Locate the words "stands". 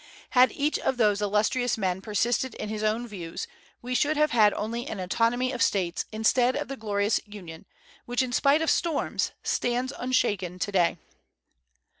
9.43-9.93